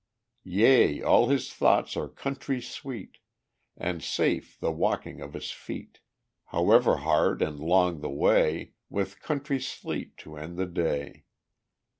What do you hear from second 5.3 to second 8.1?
his feet, However hard and long the